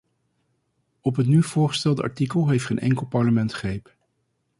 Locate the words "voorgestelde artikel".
1.43-2.49